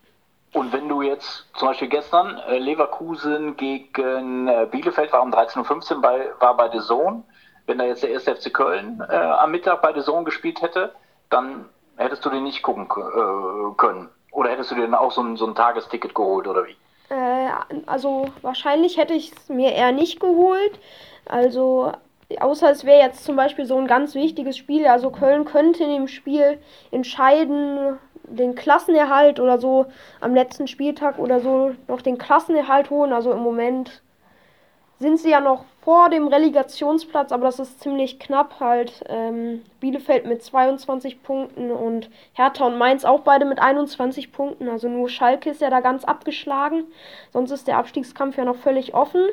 [0.54, 5.96] Und wenn du jetzt zum Beispiel gestern äh, Leverkusen gegen äh, Bielefeld war um 13.15
[5.96, 7.24] Uhr bei, war bei The Zone,
[7.66, 8.26] wenn da jetzt der 1.
[8.26, 10.94] FC Köln äh, am Mittag bei The Zone gespielt hätte,
[11.32, 11.68] dann
[12.04, 14.10] hättest du den nicht gucken äh, können.
[14.32, 16.76] Oder hättest du dir dann auch so ein, so ein Tagesticket geholt oder wie?
[17.14, 17.50] Äh,
[17.86, 20.80] also wahrscheinlich hätte ich es mir eher nicht geholt.
[21.26, 21.92] Also
[22.40, 24.88] außer es wäre jetzt zum Beispiel so ein ganz wichtiges Spiel.
[24.88, 26.60] Also Köln könnte in dem Spiel
[26.92, 29.88] entscheiden, den Klassenerhalt oder so
[30.22, 33.12] am letzten Spieltag oder so noch den Klassenerhalt holen.
[33.12, 34.02] Also im Moment
[35.00, 39.04] sind sie ja noch vor dem Relegationsplatz, aber das ist ziemlich knapp halt.
[39.10, 44.70] Ähm, Bielefeld mit 22 Punkten und Hertha und Mainz auch beide mit 21 Punkten.
[44.70, 46.84] Also nur Schalke ist ja da ganz abgeschlagen.
[47.34, 49.28] Sonst ist der Abstiegskampf ja noch völlig offen.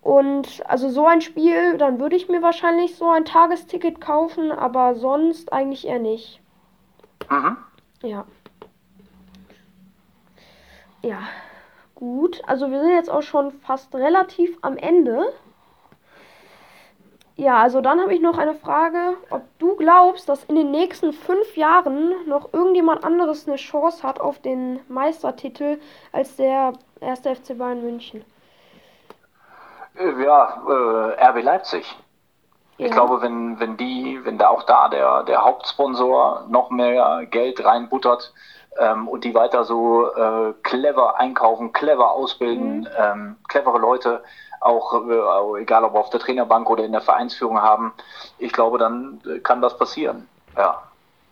[0.00, 4.94] Und also so ein Spiel, dann würde ich mir wahrscheinlich so ein Tagesticket kaufen, aber
[4.94, 6.40] sonst eigentlich eher nicht.
[7.28, 7.56] Mhm.
[8.02, 8.24] Ja.
[11.02, 11.18] Ja.
[11.96, 15.32] Gut, also wir sind jetzt auch schon fast relativ am Ende.
[17.38, 21.12] Ja, also dann habe ich noch eine Frage, ob du glaubst, dass in den nächsten
[21.12, 25.78] fünf Jahren noch irgendjemand anderes eine Chance hat auf den Meistertitel
[26.10, 28.24] als der erste FC Bayern München.
[29.94, 31.96] Äh, ja, äh, RB Leipzig.
[32.76, 32.86] Ja.
[32.86, 37.64] Ich glaube, wenn, wenn die, wenn da auch da der, der Hauptsponsor noch mehr Geld
[37.64, 38.34] reinbuttert
[38.80, 42.88] ähm, und die weiter so äh, clever einkaufen, clever ausbilden, mhm.
[42.98, 44.24] ähm, clevere Leute,
[44.60, 47.92] auch äh, egal ob auf der Trainerbank oder in der Vereinsführung haben,
[48.38, 50.28] ich glaube, dann äh, kann das passieren.
[50.56, 50.82] Ja.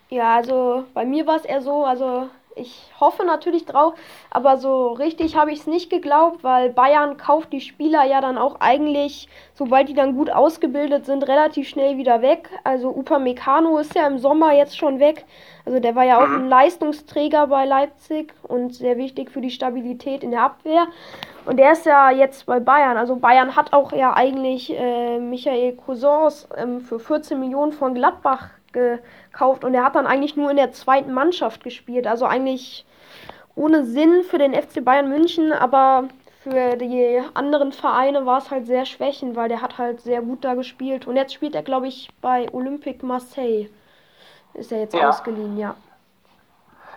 [0.08, 3.94] Ja, also bei mir war es eher so, also ich hoffe natürlich drauf,
[4.30, 8.38] aber so richtig habe ich es nicht geglaubt, weil Bayern kauft die Spieler ja dann
[8.38, 12.48] auch eigentlich, sobald die dann gut ausgebildet sind, relativ schnell wieder weg.
[12.64, 15.26] Also Upamecano ist ja im Sommer jetzt schon weg.
[15.66, 16.36] Also der war ja auch mhm.
[16.36, 20.86] ein Leistungsträger bei Leipzig und sehr wichtig für die Stabilität in der Abwehr.
[21.44, 22.96] Und der ist ja jetzt bei Bayern.
[22.96, 28.55] Also Bayern hat auch ja eigentlich äh, Michael Cousins ähm, für 14 Millionen von Gladbach
[28.76, 32.06] gekauft und er hat dann eigentlich nur in der zweiten Mannschaft gespielt.
[32.06, 32.84] Also eigentlich
[33.54, 36.08] ohne Sinn für den FC Bayern München, aber
[36.42, 40.44] für die anderen Vereine war es halt sehr schwächend, weil der hat halt sehr gut
[40.44, 41.06] da gespielt.
[41.06, 43.68] Und jetzt spielt er, glaube ich, bei Olympique Marseille.
[44.54, 45.08] Ist er jetzt ja.
[45.08, 45.74] ausgeliehen, ja.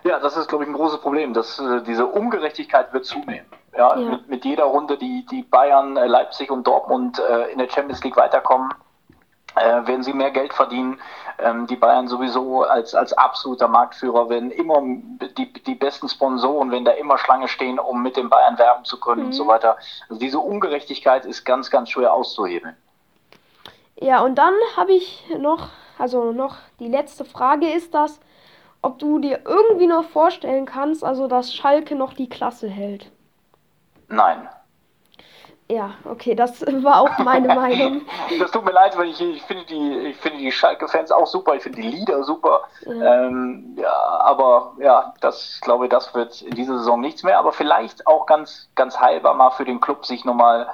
[0.04, 1.34] Ja, das ist, glaube ich, ein großes Problem.
[1.34, 3.46] Dass, äh, diese Ungerechtigkeit wird zunehmen.
[3.76, 4.10] Ja, ja.
[4.10, 8.02] Mit, mit, jeder Runde, die, die Bayern, äh, Leipzig und Dortmund äh, in der Champions
[8.04, 8.72] League weiterkommen,
[9.56, 10.98] äh, werden sie mehr Geld verdienen.
[11.38, 14.80] Ähm, die Bayern sowieso als, als absoluter Marktführer werden immer
[15.36, 19.00] die, die besten Sponsoren, wenn da immer Schlange stehen, um mit den Bayern werben zu
[19.00, 19.26] können mhm.
[19.28, 19.48] und so mhm.
[19.48, 19.76] weiter.
[20.08, 22.76] Also diese Ungerechtigkeit ist ganz, ganz schwer auszuhebeln.
[23.96, 28.20] Ja, und dann habe ich noch, also noch die letzte Frage ist das,
[28.82, 33.10] ob du dir irgendwie noch vorstellen kannst, also dass Schalke noch die Klasse hält.
[34.08, 34.48] Nein.
[35.70, 38.02] Ja, okay, das war auch meine Meinung.
[38.40, 41.54] das tut mir leid, weil ich, ich finde die, ich finde die Schalke-Fans auch super,
[41.54, 42.62] ich finde die Lieder super.
[42.86, 43.26] Ja.
[43.26, 47.38] Ähm, ja, aber ja, das glaube ich, das wird in dieser Saison nichts mehr.
[47.38, 50.66] Aber vielleicht auch ganz, ganz heilbar mal für den Club sich nochmal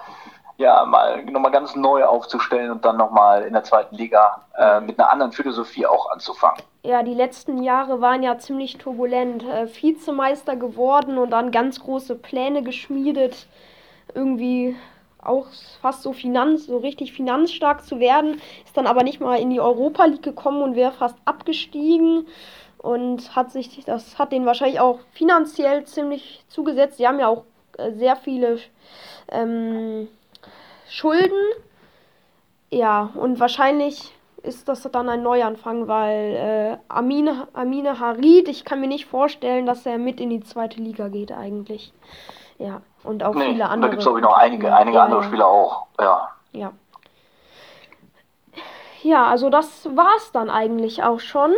[0.59, 4.99] ja, mal nochmal ganz neu aufzustellen und dann nochmal in der zweiten Liga äh, mit
[4.99, 6.63] einer anderen Philosophie auch anzufangen.
[6.83, 9.45] Ja, die letzten Jahre waren ja ziemlich turbulent.
[9.45, 13.47] Äh, Vizemeister geworden und dann ganz große Pläne geschmiedet
[14.14, 14.77] irgendwie
[15.23, 15.47] auch
[15.81, 19.61] fast so finanz, so richtig finanzstark zu werden, ist dann aber nicht mal in die
[19.61, 22.27] Europa League gekommen und wäre fast abgestiegen
[22.79, 26.99] und hat sich, das hat denen wahrscheinlich auch finanziell ziemlich zugesetzt.
[26.99, 27.45] Sie haben ja auch
[27.79, 28.59] äh, sehr viele
[29.31, 30.09] ähm,
[30.88, 31.42] Schulden.
[32.71, 38.81] Ja, und wahrscheinlich ist das dann ein Neuanfang, weil äh, Amine, Amine Harid, ich kann
[38.81, 41.92] mir nicht vorstellen, dass er mit in die zweite Liga geht eigentlich.
[42.59, 43.83] Ja, und auch nee, viele andere.
[43.83, 45.23] Da gibt es, glaube ich, noch einige, einige ja, andere.
[45.25, 45.87] Spieler auch.
[46.01, 46.31] Ja.
[46.53, 46.73] Ja.
[49.03, 51.53] Ja, also das war es dann eigentlich auch schon.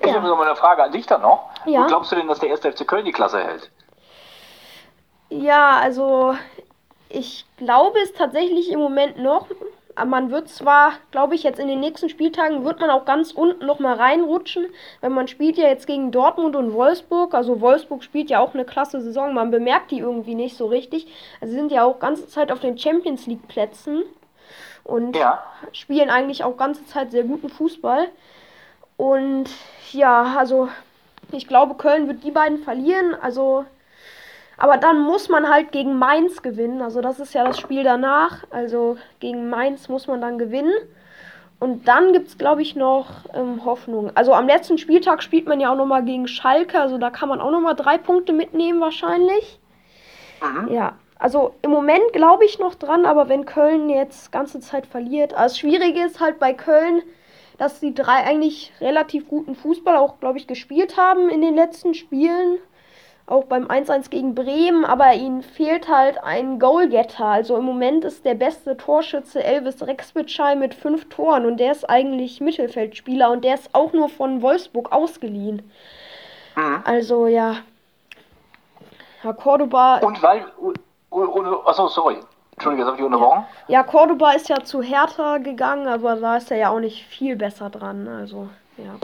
[0.00, 0.14] Ich ja.
[0.14, 1.50] habe noch mal eine Frage an dich dann noch.
[1.64, 1.82] Ja.
[1.82, 3.70] Wo glaubst du denn, dass der erste FC Köln die Klasse hält?
[5.28, 6.36] Ja, also
[7.08, 9.46] ich glaube es tatsächlich im Moment noch
[10.04, 13.64] man wird zwar, glaube ich, jetzt in den nächsten Spieltagen wird man auch ganz unten
[13.64, 14.66] noch mal reinrutschen,
[15.00, 17.34] weil man spielt ja jetzt gegen Dortmund und Wolfsburg.
[17.34, 19.32] Also Wolfsburg spielt ja auch eine klasse Saison.
[19.32, 21.06] Man bemerkt die irgendwie nicht so richtig.
[21.40, 24.02] Also sie sind ja auch ganze Zeit auf den Champions League Plätzen
[24.84, 25.42] und ja.
[25.72, 28.08] spielen eigentlich auch ganze Zeit sehr guten Fußball.
[28.96, 29.50] Und
[29.92, 30.68] ja, also
[31.32, 33.14] ich glaube, Köln wird die beiden verlieren.
[33.14, 33.64] Also
[34.58, 36.80] aber dann muss man halt gegen Mainz gewinnen.
[36.80, 38.44] Also das ist ja das Spiel danach.
[38.50, 40.72] Also gegen Mainz muss man dann gewinnen.
[41.58, 44.10] Und dann gibt es, glaube ich, noch ähm, Hoffnung.
[44.14, 46.78] Also am letzten Spieltag spielt man ja auch nochmal gegen Schalke.
[46.78, 49.58] Also da kann man auch nochmal drei Punkte mitnehmen wahrscheinlich.
[50.42, 50.72] Mhm.
[50.72, 55.32] Ja, also im Moment glaube ich noch dran, aber wenn Köln jetzt ganze Zeit verliert.
[55.32, 57.02] Also das Schwierige ist halt bei Köln,
[57.56, 61.94] dass die drei eigentlich relativ guten Fußball auch, glaube ich, gespielt haben in den letzten
[61.94, 62.58] Spielen
[63.26, 67.24] auch beim 1-1 gegen Bremen, aber ihnen fehlt halt ein Goalgetter.
[67.24, 71.88] Also im Moment ist der beste Torschütze Elvis Rexbitschei mit fünf Toren und der ist
[71.90, 75.68] eigentlich Mittelfeldspieler und der ist auch nur von Wolfsburg ausgeliehen.
[76.54, 76.82] Mhm.
[76.84, 77.56] Also ja.
[79.22, 79.98] Herr Cordoba.
[79.98, 80.44] Und weil.
[81.66, 82.18] Achso, sorry.
[82.52, 83.44] Entschuldige, habe ich unterbrochen.
[83.68, 83.80] Ja.
[83.80, 87.36] ja, Cordoba ist ja zu Hertha gegangen, aber da ist er ja auch nicht viel
[87.36, 88.08] besser dran.
[88.08, 88.94] Also, ja.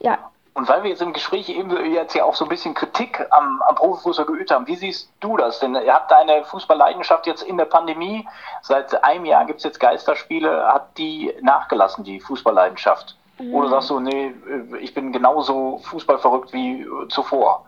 [0.00, 3.26] Ja, und weil wir jetzt im Gespräch eben jetzt ja auch so ein bisschen Kritik
[3.30, 5.60] am, am Profifußball geübt haben, wie siehst du das?
[5.60, 8.26] Denn ihr habt deine Fußballleidenschaft jetzt in der Pandemie,
[8.62, 13.18] seit einem Jahr gibt es jetzt Geisterspiele, hat die nachgelassen, die Fußballleidenschaft?
[13.38, 13.54] Mhm.
[13.54, 14.32] Oder sagst du, nee,
[14.80, 17.66] ich bin genauso fußballverrückt wie zuvor?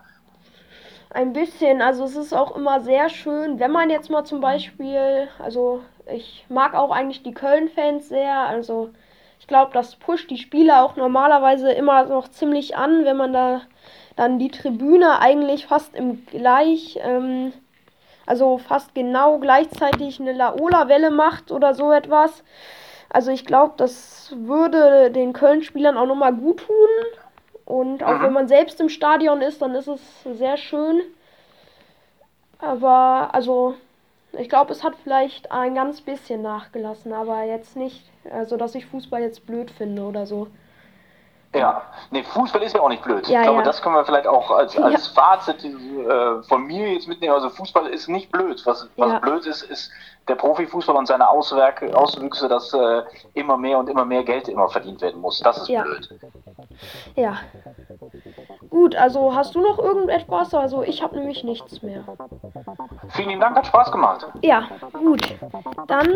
[1.11, 5.27] Ein bisschen, also es ist auch immer sehr schön, wenn man jetzt mal zum Beispiel,
[5.37, 8.89] also ich mag auch eigentlich die Köln-Fans sehr, also
[9.49, 13.61] glaube, das pusht die Spieler auch normalerweise immer noch ziemlich an, wenn man da
[14.15, 17.51] dann die Tribüne eigentlich fast im gleich, ähm,
[18.25, 22.43] also fast genau gleichzeitig eine Laola-Welle macht oder so etwas.
[23.09, 26.89] Also ich glaube, das würde den Köln-Spielern auch nochmal gut tun.
[27.65, 28.23] Und auch mhm.
[28.23, 31.01] wenn man selbst im Stadion ist, dann ist es sehr schön.
[32.59, 33.75] Aber also
[34.33, 38.85] ich glaube, es hat vielleicht ein ganz bisschen nachgelassen, aber jetzt nicht, also dass ich
[38.85, 40.47] Fußball jetzt blöd finde oder so.
[41.55, 43.27] Ja, nee, Fußball ist ja auch nicht blöd.
[43.27, 43.65] Ja, ich glaube, ja.
[43.65, 45.21] das können wir vielleicht auch als, als ja.
[45.23, 47.33] Fazit äh, von mir jetzt mitnehmen.
[47.33, 48.61] Also Fußball ist nicht blöd.
[48.65, 49.91] Was, was blöd ist, ist
[50.27, 53.01] der Profifußball und seine Auswerke, Auswüchse, dass äh,
[53.33, 55.39] immer mehr und immer mehr Geld immer verdient werden muss.
[55.39, 56.09] Das ist blöd.
[57.15, 57.37] Ja.
[58.69, 60.53] Gut, also hast du noch irgendetwas?
[60.53, 62.03] Also ich habe nämlich nichts mehr.
[63.09, 64.27] Vielen Dank, hat Spaß gemacht.
[64.41, 65.21] Ja, gut.
[65.87, 66.07] Dann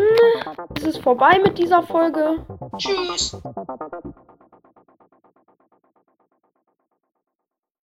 [0.76, 2.38] ist es vorbei mit dieser Folge.
[2.76, 3.36] Tschüss.